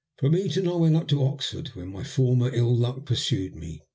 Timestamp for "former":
2.03-2.49